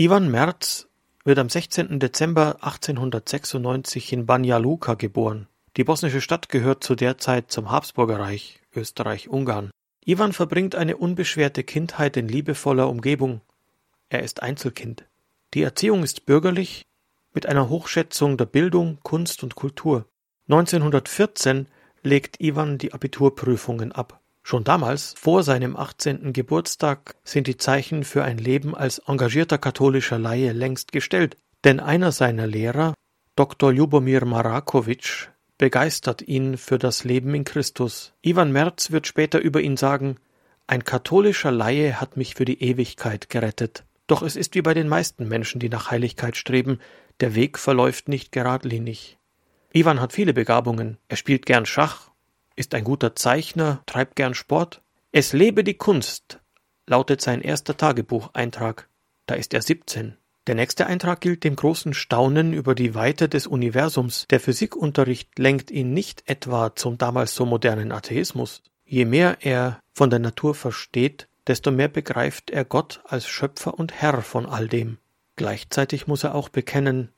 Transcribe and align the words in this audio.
Ivan 0.00 0.30
Merz 0.30 0.88
wird 1.24 1.38
am 1.38 1.50
16. 1.50 2.00
Dezember 2.00 2.56
1896 2.62 4.14
in 4.14 4.24
Banja 4.24 4.56
Luka 4.56 4.94
geboren. 4.94 5.46
Die 5.76 5.84
bosnische 5.84 6.22
Stadt 6.22 6.48
gehört 6.48 6.82
zu 6.82 6.94
der 6.94 7.18
Zeit 7.18 7.52
zum 7.52 7.70
Habsburgerreich 7.70 8.62
Österreich-Ungarn. 8.74 9.70
Ivan 10.06 10.32
verbringt 10.32 10.74
eine 10.74 10.96
unbeschwerte 10.96 11.64
Kindheit 11.64 12.16
in 12.16 12.28
liebevoller 12.28 12.88
Umgebung. 12.88 13.42
Er 14.08 14.22
ist 14.22 14.42
Einzelkind. 14.42 15.04
Die 15.52 15.60
Erziehung 15.60 16.02
ist 16.02 16.24
bürgerlich, 16.24 16.86
mit 17.34 17.44
einer 17.44 17.68
Hochschätzung 17.68 18.38
der 18.38 18.46
Bildung, 18.46 19.00
Kunst 19.02 19.42
und 19.42 19.54
Kultur. 19.54 20.06
1914 20.48 21.66
legt 22.02 22.40
Ivan 22.40 22.78
die 22.78 22.94
Abiturprüfungen 22.94 23.92
ab. 23.92 24.19
Schon 24.42 24.64
damals, 24.64 25.14
vor 25.16 25.42
seinem 25.42 25.76
18. 25.76 26.32
Geburtstag, 26.32 27.14
sind 27.24 27.46
die 27.46 27.56
Zeichen 27.56 28.04
für 28.04 28.24
ein 28.24 28.38
Leben 28.38 28.74
als 28.74 28.98
engagierter 29.00 29.58
katholischer 29.58 30.18
Laie 30.18 30.52
längst 30.52 30.92
gestellt, 30.92 31.36
denn 31.64 31.80
einer 31.80 32.12
seiner 32.12 32.46
Lehrer, 32.46 32.94
Dr. 33.36 33.72
Ljubomir 33.72 34.24
Marakowitsch, 34.24 35.28
begeistert 35.58 36.22
ihn 36.22 36.56
für 36.56 36.78
das 36.78 37.04
Leben 37.04 37.34
in 37.34 37.44
Christus. 37.44 38.14
Ivan 38.22 38.50
Merz 38.50 38.90
wird 38.90 39.06
später 39.06 39.40
über 39.40 39.60
ihn 39.60 39.76
sagen, 39.76 40.16
ein 40.66 40.84
katholischer 40.84 41.50
Laie 41.50 42.00
hat 42.00 42.16
mich 42.16 42.34
für 42.34 42.44
die 42.44 42.62
Ewigkeit 42.62 43.28
gerettet. 43.28 43.84
Doch 44.06 44.22
es 44.22 44.36
ist 44.36 44.54
wie 44.54 44.62
bei 44.62 44.72
den 44.72 44.88
meisten 44.88 45.28
Menschen, 45.28 45.60
die 45.60 45.68
nach 45.68 45.90
Heiligkeit 45.90 46.36
streben, 46.36 46.80
der 47.20 47.34
Weg 47.34 47.58
verläuft 47.58 48.08
nicht 48.08 48.32
geradlinig. 48.32 49.18
Ivan 49.72 50.00
hat 50.00 50.12
viele 50.12 50.32
Begabungen. 50.32 50.96
Er 51.08 51.16
spielt 51.16 51.46
gern 51.46 51.66
Schach, 51.66 52.09
ist 52.60 52.74
ein 52.74 52.84
guter 52.84 53.16
Zeichner, 53.16 53.82
treibt 53.86 54.14
gern 54.14 54.34
Sport. 54.34 54.82
Es 55.10 55.32
lebe 55.32 55.64
die 55.64 55.74
Kunst, 55.74 56.40
lautet 56.86 57.22
sein 57.22 57.40
erster 57.40 57.76
Tagebucheintrag. 57.76 58.88
Da 59.26 59.34
ist 59.34 59.54
er 59.54 59.62
17. 59.62 60.16
Der 60.46 60.54
nächste 60.54 60.86
Eintrag 60.86 61.20
gilt 61.20 61.42
dem 61.42 61.56
großen 61.56 61.94
Staunen 61.94 62.52
über 62.52 62.74
die 62.74 62.94
Weite 62.94 63.28
des 63.28 63.46
Universums. 63.46 64.26
Der 64.30 64.40
Physikunterricht 64.40 65.38
lenkt 65.38 65.70
ihn 65.70 65.94
nicht 65.94 66.24
etwa 66.26 66.74
zum 66.76 66.98
damals 66.98 67.34
so 67.34 67.46
modernen 67.46 67.92
Atheismus. 67.92 68.62
Je 68.84 69.06
mehr 69.06 69.38
er 69.40 69.80
von 69.94 70.10
der 70.10 70.18
Natur 70.18 70.54
versteht, 70.54 71.28
desto 71.46 71.70
mehr 71.70 71.88
begreift 71.88 72.50
er 72.50 72.64
Gott 72.64 73.00
als 73.04 73.26
Schöpfer 73.26 73.78
und 73.78 73.94
Herr 73.94 74.20
von 74.22 74.44
all 74.44 74.68
dem. 74.68 74.98
Gleichzeitig 75.36 76.06
muss 76.06 76.24
er 76.24 76.34
auch 76.34 76.50
bekennen, 76.50 77.10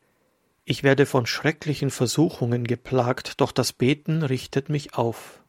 ich 0.65 0.83
werde 0.83 1.07
von 1.07 1.27
schrecklichen 1.27 1.91
Versuchungen 1.91 2.65
geplagt, 2.65 3.41
doch 3.41 3.53
das 3.53 3.73
Beten 3.73 4.23
richtet 4.23 4.69
mich 4.69 4.95
auf. 4.95 5.43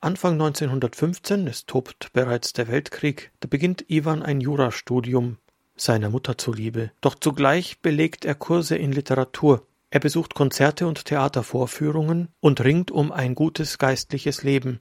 Anfang 0.00 0.34
1915, 0.34 1.46
es 1.46 1.66
tobt 1.66 2.12
bereits 2.12 2.52
der 2.52 2.68
Weltkrieg, 2.68 3.32
da 3.40 3.48
beginnt 3.48 3.90
Iwan 3.90 4.22
ein 4.22 4.40
Jurastudium, 4.40 5.36
seiner 5.76 6.08
Mutter 6.08 6.38
zuliebe. 6.38 6.90
Doch 7.00 7.14
zugleich 7.14 7.80
belegt 7.80 8.24
er 8.24 8.34
Kurse 8.34 8.76
in 8.76 8.92
Literatur. 8.92 9.66
Er 9.90 10.00
besucht 10.00 10.34
Konzerte 10.34 10.86
und 10.86 11.04
Theatervorführungen 11.04 12.28
und 12.40 12.62
ringt 12.62 12.90
um 12.90 13.12
ein 13.12 13.34
gutes 13.34 13.76
geistliches 13.76 14.42
Leben. 14.42 14.80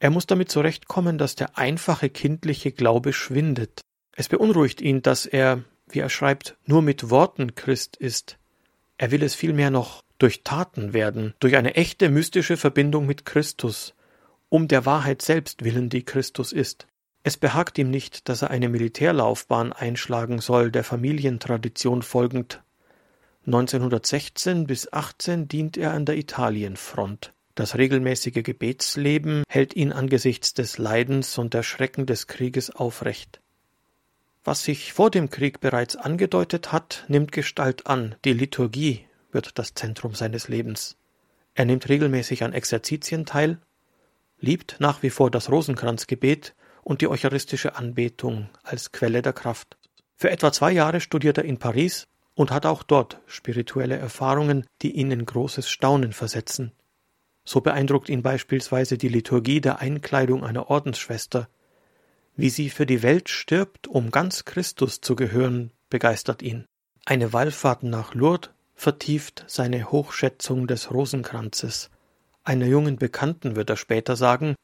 Er 0.00 0.10
muss 0.10 0.26
damit 0.26 0.50
zurechtkommen, 0.50 1.16
dass 1.16 1.36
der 1.36 1.56
einfache 1.56 2.10
kindliche 2.10 2.72
Glaube 2.72 3.12
schwindet. 3.12 3.80
Es 4.16 4.28
beunruhigt 4.28 4.80
ihn, 4.80 5.02
dass 5.02 5.26
er, 5.26 5.62
wie 5.94 6.00
er 6.00 6.10
schreibt, 6.10 6.56
nur 6.66 6.82
mit 6.82 7.10
Worten 7.10 7.54
Christ 7.54 7.96
ist. 7.96 8.38
Er 8.98 9.10
will 9.10 9.22
es 9.22 9.34
vielmehr 9.34 9.70
noch 9.70 10.04
durch 10.18 10.42
Taten 10.44 10.92
werden, 10.92 11.34
durch 11.40 11.56
eine 11.56 11.74
echte 11.74 12.10
mystische 12.10 12.56
Verbindung 12.56 13.06
mit 13.06 13.24
Christus, 13.24 13.94
um 14.48 14.68
der 14.68 14.84
Wahrheit 14.84 15.22
selbst 15.22 15.64
willen, 15.64 15.88
die 15.88 16.04
Christus 16.04 16.52
ist. 16.52 16.86
Es 17.22 17.36
behagt 17.36 17.78
ihm 17.78 17.90
nicht, 17.90 18.28
dass 18.28 18.42
er 18.42 18.50
eine 18.50 18.68
Militärlaufbahn 18.68 19.72
einschlagen 19.72 20.40
soll, 20.40 20.70
der 20.70 20.84
Familientradition 20.84 22.02
folgend. 22.02 22.62
1916 23.46 24.66
bis 24.66 24.92
18 24.92 25.48
dient 25.48 25.76
er 25.76 25.92
an 25.92 26.04
der 26.04 26.16
Italienfront. 26.16 27.32
Das 27.54 27.76
regelmäßige 27.76 28.42
Gebetsleben 28.42 29.42
hält 29.48 29.74
ihn 29.74 29.92
angesichts 29.92 30.54
des 30.54 30.78
Leidens 30.78 31.36
und 31.36 31.52
der 31.52 31.62
Schrecken 31.62 32.06
des 32.06 32.26
Krieges 32.26 32.70
aufrecht. 32.70 33.40
Was 34.42 34.64
sich 34.64 34.92
vor 34.92 35.10
dem 35.10 35.28
Krieg 35.28 35.60
bereits 35.60 35.96
angedeutet 35.96 36.72
hat, 36.72 37.04
nimmt 37.08 37.30
Gestalt 37.30 37.86
an. 37.86 38.14
Die 38.24 38.32
Liturgie 38.32 39.04
wird 39.32 39.58
das 39.58 39.74
Zentrum 39.74 40.14
seines 40.14 40.48
Lebens. 40.48 40.96
Er 41.54 41.66
nimmt 41.66 41.88
regelmäßig 41.88 42.42
an 42.42 42.54
Exerzitien 42.54 43.26
teil, 43.26 43.58
liebt 44.38 44.76
nach 44.78 45.02
wie 45.02 45.10
vor 45.10 45.30
das 45.30 45.50
Rosenkranzgebet 45.50 46.54
und 46.82 47.02
die 47.02 47.08
eucharistische 47.08 47.76
Anbetung 47.76 48.48
als 48.62 48.92
Quelle 48.92 49.20
der 49.20 49.34
Kraft. 49.34 49.76
Für 50.16 50.30
etwa 50.30 50.52
zwei 50.52 50.72
Jahre 50.72 51.00
studiert 51.00 51.38
er 51.38 51.44
in 51.44 51.58
Paris 51.58 52.06
und 52.34 52.50
hat 52.50 52.64
auch 52.64 52.82
dort 52.82 53.20
spirituelle 53.26 53.96
Erfahrungen, 53.96 54.66
die 54.80 54.92
ihn 54.92 55.10
in 55.10 55.26
großes 55.26 55.68
Staunen 55.68 56.12
versetzen. 56.12 56.72
So 57.44 57.60
beeindruckt 57.60 58.08
ihn 58.08 58.22
beispielsweise 58.22 58.96
die 58.96 59.08
Liturgie 59.08 59.60
der 59.60 59.80
Einkleidung 59.80 60.44
einer 60.44 60.70
Ordensschwester, 60.70 61.48
wie 62.40 62.50
sie 62.50 62.70
für 62.70 62.86
die 62.86 63.02
Welt 63.02 63.28
stirbt, 63.28 63.86
um 63.86 64.10
ganz 64.10 64.44
Christus 64.44 65.00
zu 65.00 65.14
gehören, 65.14 65.72
begeistert 65.90 66.42
ihn. 66.42 66.64
Eine 67.04 67.32
Wallfahrt 67.32 67.82
nach 67.82 68.14
Lourdes 68.14 68.50
vertieft 68.74 69.44
seine 69.46 69.90
Hochschätzung 69.90 70.66
des 70.66 70.90
Rosenkranzes. 70.90 71.90
Einer 72.42 72.66
jungen 72.66 72.96
Bekannten 72.96 73.56
wird 73.56 73.68
er 73.68 73.76
später 73.76 74.16
sagen, 74.16 74.54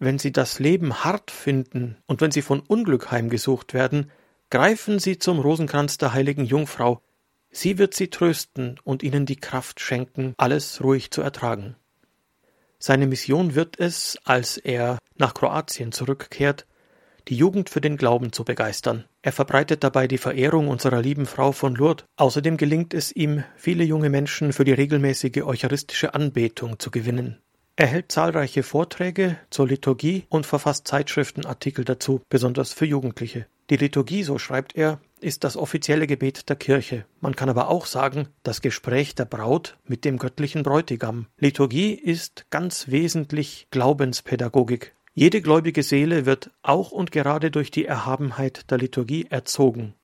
wenn 0.00 0.18
Sie 0.18 0.32
das 0.32 0.58
Leben 0.58 1.04
hart 1.04 1.30
finden 1.30 1.96
und 2.06 2.20
wenn 2.20 2.32
Sie 2.32 2.42
von 2.42 2.58
Unglück 2.58 3.12
heimgesucht 3.12 3.72
werden, 3.72 4.10
greifen 4.50 4.98
Sie 4.98 5.18
zum 5.18 5.38
Rosenkranz 5.38 5.98
der 5.98 6.12
heiligen 6.12 6.44
Jungfrau. 6.44 7.02
Sie 7.52 7.78
wird 7.78 7.94
Sie 7.94 8.08
trösten 8.08 8.80
und 8.82 9.04
Ihnen 9.04 9.26
die 9.26 9.36
Kraft 9.36 9.78
schenken, 9.78 10.34
alles 10.38 10.82
ruhig 10.82 11.12
zu 11.12 11.22
ertragen. 11.22 11.76
Seine 12.80 13.06
Mission 13.06 13.54
wird 13.54 13.78
es, 13.78 14.18
als 14.24 14.56
er 14.56 14.98
nach 15.16 15.34
Kroatien 15.34 15.92
zurückkehrt, 15.92 16.66
die 17.28 17.36
Jugend 17.36 17.70
für 17.70 17.80
den 17.80 17.96
Glauben 17.96 18.32
zu 18.32 18.44
begeistern. 18.44 19.04
Er 19.22 19.32
verbreitet 19.32 19.84
dabei 19.84 20.08
die 20.08 20.18
Verehrung 20.18 20.68
unserer 20.68 21.00
lieben 21.00 21.26
Frau 21.26 21.52
von 21.52 21.74
Lourdes. 21.74 22.04
Außerdem 22.16 22.56
gelingt 22.56 22.94
es 22.94 23.14
ihm, 23.14 23.44
viele 23.56 23.84
junge 23.84 24.10
Menschen 24.10 24.52
für 24.52 24.64
die 24.64 24.72
regelmäßige 24.72 25.42
eucharistische 25.42 26.14
Anbetung 26.14 26.78
zu 26.78 26.90
gewinnen. 26.90 27.38
Er 27.74 27.86
hält 27.86 28.12
zahlreiche 28.12 28.62
Vorträge 28.62 29.38
zur 29.48 29.66
Liturgie 29.66 30.26
und 30.28 30.44
verfasst 30.44 30.86
Zeitschriftenartikel 30.86 31.84
dazu, 31.84 32.20
besonders 32.28 32.72
für 32.72 32.84
Jugendliche. 32.84 33.46
Die 33.70 33.76
Liturgie, 33.76 34.24
so 34.24 34.38
schreibt 34.38 34.76
er, 34.76 35.00
ist 35.20 35.44
das 35.44 35.56
offizielle 35.56 36.06
Gebet 36.06 36.50
der 36.50 36.56
Kirche. 36.56 37.06
Man 37.20 37.34
kann 37.34 37.48
aber 37.48 37.68
auch 37.68 37.86
sagen, 37.86 38.28
das 38.42 38.60
Gespräch 38.60 39.14
der 39.14 39.24
Braut 39.24 39.78
mit 39.86 40.04
dem 40.04 40.18
göttlichen 40.18 40.62
Bräutigam. 40.62 41.26
Liturgie 41.38 41.94
ist 41.94 42.44
ganz 42.50 42.88
wesentlich 42.88 43.68
Glaubenspädagogik. 43.70 44.94
Jede 45.14 45.42
gläubige 45.42 45.82
Seele 45.82 46.24
wird 46.24 46.50
auch 46.62 46.90
und 46.90 47.12
gerade 47.12 47.50
durch 47.50 47.70
die 47.70 47.84
Erhabenheit 47.84 48.70
der 48.70 48.78
Liturgie 48.78 49.26
erzogen. 49.28 49.94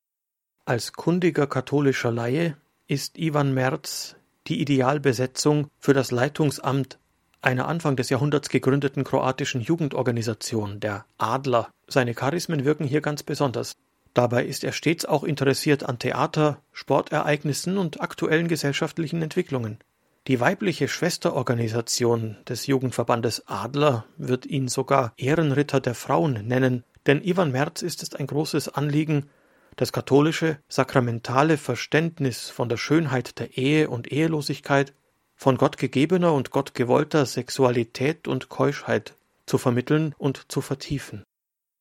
Als 0.66 0.92
kundiger 0.92 1.46
katholischer 1.46 2.12
Laie 2.12 2.56
ist 2.86 3.18
Ivan 3.18 3.54
Merz 3.54 4.16
die 4.48 4.60
Idealbesetzung 4.60 5.68
für 5.78 5.94
das 5.94 6.10
Leitungsamt 6.10 6.98
einer 7.40 7.68
Anfang 7.68 7.96
des 7.96 8.10
Jahrhunderts 8.10 8.50
gegründeten 8.50 9.04
kroatischen 9.04 9.60
Jugendorganisation, 9.60 10.80
der 10.80 11.06
Adler. 11.16 11.70
Seine 11.86 12.14
Charismen 12.14 12.64
wirken 12.64 12.84
hier 12.84 13.00
ganz 13.00 13.22
besonders. 13.22 13.74
Dabei 14.12 14.44
ist 14.44 14.64
er 14.64 14.72
stets 14.72 15.04
auch 15.06 15.24
interessiert 15.24 15.84
an 15.84 15.98
Theater, 15.98 16.60
Sportereignissen 16.72 17.78
und 17.78 18.00
aktuellen 18.00 18.48
gesellschaftlichen 18.48 19.22
Entwicklungen. 19.22 19.78
Die 20.28 20.40
weibliche 20.40 20.88
Schwesterorganisation 20.88 22.36
des 22.46 22.66
Jugendverbandes 22.66 23.48
Adler 23.48 24.04
wird 24.18 24.44
ihn 24.44 24.68
sogar 24.68 25.14
Ehrenritter 25.16 25.80
der 25.80 25.94
Frauen 25.94 26.46
nennen, 26.46 26.84
denn 27.06 27.24
Ivan 27.24 27.50
Merz 27.50 27.80
ist 27.80 28.02
es 28.02 28.14
ein 28.14 28.26
großes 28.26 28.68
Anliegen, 28.68 29.30
das 29.76 29.90
katholische, 29.90 30.58
sakramentale 30.68 31.56
Verständnis 31.56 32.50
von 32.50 32.68
der 32.68 32.76
Schönheit 32.76 33.38
der 33.38 33.56
Ehe 33.56 33.88
und 33.88 34.12
Ehelosigkeit, 34.12 34.92
von 35.34 35.56
Gott 35.56 35.78
gegebener 35.78 36.34
und 36.34 36.50
Gott 36.50 36.74
gewollter 36.74 37.24
Sexualität 37.24 38.28
und 38.28 38.50
Keuschheit 38.50 39.14
zu 39.46 39.56
vermitteln 39.56 40.14
und 40.18 40.52
zu 40.52 40.60
vertiefen. 40.60 41.24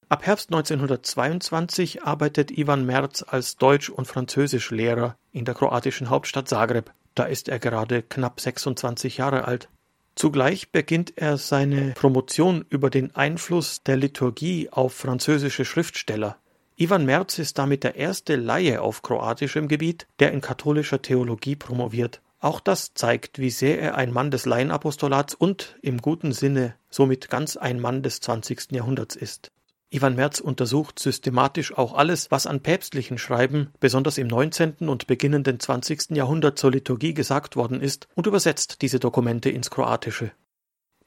Ab 0.07 0.25
Herbst 0.25 0.54
1922 0.54 2.04
arbeitet 2.04 2.57
Ivan 2.57 2.86
Merz 2.86 3.25
als 3.27 3.57
Deutsch- 3.57 3.89
und 3.89 4.07
Französischlehrer 4.07 5.18
in 5.33 5.44
der 5.44 5.54
kroatischen 5.54 6.10
Hauptstadt 6.10 6.48
Zagreb. 6.48 6.94
Da 7.18 7.24
ist 7.24 7.50
er 7.50 7.58
gerade 7.58 8.04
knapp 8.04 8.40
26 8.40 9.18
Jahre 9.18 9.46
alt. 9.46 9.69
Zugleich 10.14 10.72
beginnt 10.72 11.14
er 11.16 11.38
seine 11.38 11.94
Promotion 11.96 12.64
über 12.69 12.92
den 12.92 13.16
Einfluss 13.16 13.81
der 13.81 13.98
Liturgie 13.98 14.69
auf 14.69 14.94
französische 14.94 15.66
Schriftsteller. 15.66 16.38
Ivan 16.75 17.06
Merz 17.06 17.40
ist 17.40 17.58
damit 17.58 17.84
der 17.84 17.96
erste 17.96 18.36
Laie 18.36 18.84
auf 18.84 19.02
kroatischem 19.02 19.68
Gebiet, 19.68 20.06
der 20.19 20.31
in 20.31 20.42
katholischer 20.42 21.02
Theologie 21.02 21.56
promoviert. 21.56 22.22
Auch 22.40 22.60
das 22.60 22.94
zeigt, 22.94 23.40
wie 23.40 23.50
sehr 23.50 23.81
er 23.81 23.96
ein 23.96 24.13
Mann 24.13 24.30
des 24.30 24.46
Laienapostolats 24.46 25.34
und 25.34 25.75
im 25.81 25.98
guten 25.98 26.34
Sinne 26.34 26.75
somit 26.92 27.31
ganz 27.31 27.58
ein 27.58 27.80
Mann 27.80 28.04
des 28.04 28.20
20. 28.20 28.74
Jahrhunderts 28.74 29.16
ist. 29.16 29.52
Ivan 29.89 30.16
Merz 30.16 30.42
untersucht 30.42 31.00
systematisch 31.00 31.78
auch 31.78 31.94
alles, 31.94 32.30
was 32.30 32.45
an 32.45 32.62
päpstlichen 32.62 33.18
Schreiben, 33.18 33.69
besonders 33.80 34.18
im 34.18 34.28
19. 34.28 34.89
und 34.89 35.07
beginnenden 35.07 35.62
20. 35.62 36.12
Jahrhundert 36.12 36.60
zur 36.60 36.72
Liturgie 36.72 37.13
gesagt 37.13 37.56
worden 37.56 37.80
ist 37.80 38.10
und 38.13 38.28
übersetzt 38.28 38.81
diese 38.81 39.00
Dokumente 39.00 39.50
ins 39.50 39.69
Kroatische. 39.69 40.31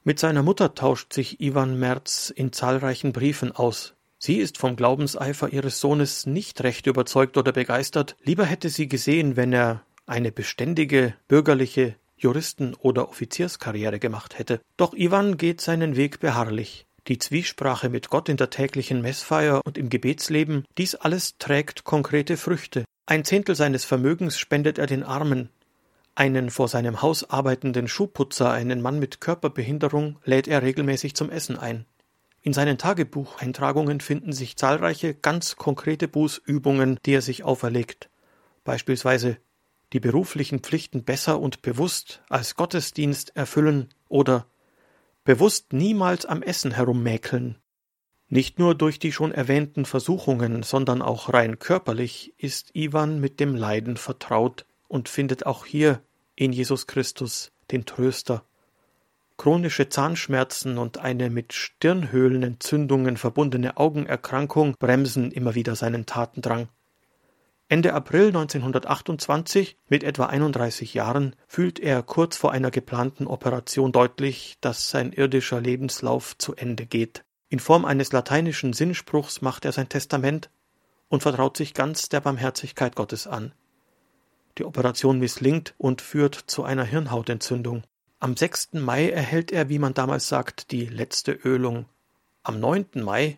Mit 0.03 0.17
seiner 0.17 0.41
Mutter 0.41 0.73
tauscht 0.73 1.13
sich 1.13 1.39
Ivan 1.39 1.77
Merz 1.77 2.33
in 2.35 2.51
zahlreichen 2.51 3.13
Briefen 3.13 3.51
aus. 3.51 3.93
Sie 4.17 4.37
ist 4.37 4.57
vom 4.57 4.75
Glaubenseifer 4.75 5.53
ihres 5.53 5.79
Sohnes 5.79 6.25
nicht 6.25 6.63
recht 6.63 6.87
überzeugt 6.87 7.37
oder 7.37 7.51
begeistert. 7.51 8.15
Lieber 8.23 8.45
hätte 8.45 8.69
sie 8.69 8.87
gesehen, 8.87 9.35
wenn 9.35 9.53
er 9.53 9.83
eine 10.07 10.31
beständige 10.31 11.13
bürgerliche 11.27 11.95
Juristen- 12.17 12.73
oder 12.75 13.09
Offizierskarriere 13.09 13.99
gemacht 13.99 14.39
hätte. 14.39 14.59
Doch 14.77 14.93
Ivan 14.95 15.37
geht 15.37 15.61
seinen 15.61 15.95
Weg 15.95 16.19
beharrlich. 16.19 16.87
Die 17.07 17.17
Zwiesprache 17.17 17.89
mit 17.89 18.09
Gott 18.09 18.29
in 18.29 18.37
der 18.37 18.49
täglichen 18.49 19.01
Messfeier 19.01 19.61
und 19.65 19.77
im 19.77 19.89
Gebetsleben, 19.89 20.65
dies 20.77 20.95
alles 20.95 21.37
trägt 21.37 21.83
konkrete 21.83 22.37
Früchte. 22.37 22.85
Ein 23.05 23.25
Zehntel 23.25 23.55
seines 23.55 23.85
Vermögens 23.85 24.37
spendet 24.37 24.77
er 24.77 24.85
den 24.85 25.03
Armen, 25.03 25.49
einen 26.15 26.49
vor 26.49 26.67
seinem 26.67 27.01
Haus 27.01 27.29
arbeitenden 27.29 27.87
Schuhputzer, 27.87 28.51
einen 28.51 28.81
Mann 28.81 28.99
mit 28.99 29.21
Körperbehinderung, 29.21 30.19
lädt 30.25 30.47
er 30.47 30.61
regelmäßig 30.61 31.15
zum 31.15 31.29
Essen 31.29 31.57
ein. 31.57 31.85
In 32.41 32.53
seinen 32.53 32.77
Tagebucheintragungen 32.77 34.01
finden 34.01 34.33
sich 34.33 34.57
zahlreiche 34.57 35.13
ganz 35.13 35.55
konkrete 35.55 36.07
Bußübungen, 36.07 36.99
die 37.05 37.13
er 37.13 37.21
sich 37.21 37.43
auferlegt. 37.43 38.09
Beispielsweise 38.63 39.37
die 39.93 39.99
beruflichen 39.99 40.59
Pflichten 40.59 41.03
besser 41.03 41.39
und 41.39 41.61
bewusst 41.61 42.21
als 42.29 42.55
Gottesdienst 42.55 43.35
erfüllen 43.35 43.89
oder 44.07 44.45
bewusst 45.23 45.73
niemals 45.73 46.25
am 46.25 46.41
Essen 46.41 46.71
herummäkeln. 46.71 47.57
Nicht 48.27 48.59
nur 48.59 48.75
durch 48.75 48.97
die 48.97 49.11
schon 49.11 49.31
erwähnten 49.31 49.85
Versuchungen, 49.85 50.63
sondern 50.63 51.01
auch 51.01 51.33
rein 51.33 51.59
körperlich 51.59 52.33
ist 52.37 52.75
Iwan 52.75 53.19
mit 53.19 53.39
dem 53.39 53.55
Leiden 53.55 53.97
vertraut, 53.97 54.65
und 54.91 55.07
findet 55.07 55.45
auch 55.45 55.65
hier 55.65 56.01
in 56.35 56.51
Jesus 56.51 56.85
Christus 56.85 57.53
den 57.71 57.85
Tröster. 57.85 58.43
Chronische 59.37 59.87
Zahnschmerzen 59.87 60.77
und 60.77 60.97
eine 60.97 61.29
mit 61.29 61.53
Stirnhöhlenentzündungen 61.53 63.15
verbundene 63.15 63.77
Augenerkrankung 63.77 64.75
bremsen 64.77 65.31
immer 65.31 65.55
wieder 65.55 65.77
seinen 65.77 66.05
Tatendrang. 66.05 66.67
Ende 67.71 67.93
April 67.93 68.27
1928, 68.27 69.77
mit 69.87 70.03
etwa 70.03 70.25
31 70.25 70.93
Jahren, 70.93 71.37
fühlt 71.47 71.79
er 71.79 72.03
kurz 72.03 72.35
vor 72.35 72.51
einer 72.51 72.69
geplanten 72.69 73.27
Operation 73.27 73.93
deutlich, 73.93 74.57
dass 74.59 74.89
sein 74.89 75.13
irdischer 75.13 75.61
Lebenslauf 75.61 76.37
zu 76.37 76.53
Ende 76.53 76.85
geht. 76.85 77.23
In 77.47 77.59
Form 77.59 77.85
eines 77.85 78.11
lateinischen 78.11 78.73
Sinnspruchs 78.73 79.41
macht 79.41 79.63
er 79.63 79.71
sein 79.71 79.87
Testament 79.87 80.49
und 81.07 81.21
vertraut 81.21 81.55
sich 81.55 81.73
ganz 81.73 82.09
der 82.09 82.19
Barmherzigkeit 82.19 82.93
Gottes 82.93 83.25
an. 83.25 83.53
Die 84.57 84.65
Operation 84.65 85.19
misslingt 85.19 85.73
und 85.77 86.01
führt 86.01 86.35
zu 86.35 86.65
einer 86.65 86.83
Hirnhautentzündung. 86.83 87.83
Am 88.19 88.35
6. 88.35 88.73
Mai 88.73 89.11
erhält 89.11 89.49
er, 89.53 89.69
wie 89.69 89.79
man 89.79 89.93
damals 89.93 90.27
sagt, 90.27 90.71
die 90.71 90.87
letzte 90.87 91.31
Ölung. 91.31 91.85
Am 92.43 92.59
9. 92.59 92.87
Mai, 92.95 93.37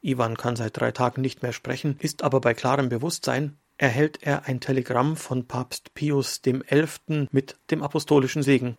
Ivan 0.00 0.38
kann 0.38 0.56
seit 0.56 0.74
drei 0.74 0.90
Tagen 0.90 1.20
nicht 1.20 1.42
mehr 1.42 1.52
sprechen, 1.52 1.98
ist 1.98 2.22
aber 2.22 2.40
bei 2.40 2.54
klarem 2.54 2.88
Bewusstsein, 2.88 3.58
erhält 3.76 4.22
er 4.22 4.46
ein 4.46 4.60
Telegramm 4.60 5.16
von 5.16 5.46
Papst 5.46 5.94
Pius 5.94 6.42
XI. 6.42 7.28
mit 7.30 7.56
dem 7.70 7.82
apostolischen 7.82 8.42
Segen. 8.42 8.78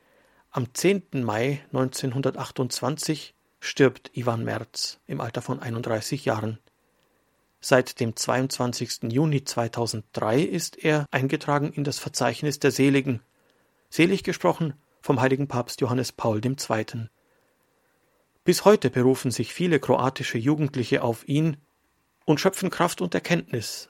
Am 0.52 0.74
10. 0.74 1.24
Mai 1.24 1.62
1928 1.74 3.36
stirbt 3.60 4.12
Ivan 4.16 4.44
Merz 4.44 5.00
im 5.06 5.20
Alter 5.20 5.42
von 5.42 5.60
31 5.60 6.24
Jahren. 6.26 6.60
Seit 7.60 8.00
dem 8.00 8.16
22. 8.16 9.12
Juni 9.12 9.44
2003 9.44 10.42
ist 10.42 10.78
er 10.78 11.08
eingetragen 11.12 11.74
in 11.74 11.84
das 11.84 12.00
Verzeichnis 12.00 12.60
der 12.60 12.72
Seligen, 12.72 13.22
selig 13.90 14.24
gesprochen 14.24 14.76
vom 15.02 15.20
heiligen 15.20 15.48
Papst 15.48 15.82
Johannes 15.82 16.12
Paul 16.12 16.42
II. 16.46 17.10
Bis 18.44 18.66
heute 18.66 18.92
berufen 18.92 19.32
sich 19.32 19.54
viele 19.54 19.80
kroatische 19.80 20.38
Jugendliche 20.38 21.04
auf 21.04 21.28
ihn 21.28 21.58
und 22.26 22.40
schöpfen 22.40 22.70
Kraft 22.70 23.02
und 23.02 23.16
Erkenntnis 23.16 23.90